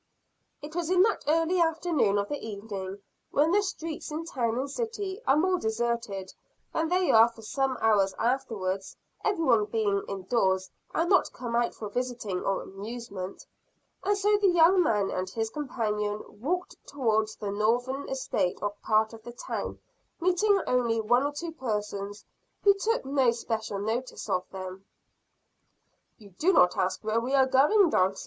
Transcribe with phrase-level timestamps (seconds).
[0.63, 4.67] It was in that early hour of the evening, when the streets in town and
[4.67, 6.33] city, are more deserted
[6.73, 11.87] than they are for some hours afterwards; everyone being indoors, and not come out for
[11.87, 13.45] visiting or amusement.
[14.03, 19.21] And so the young man and his companion walked towards the north eastern part of
[19.21, 19.77] the town,
[20.19, 22.25] meeting only one or two persons,
[22.63, 24.83] who took no special notice of them.
[26.17, 28.19] "You do not ask where we are going, Dulcibel?"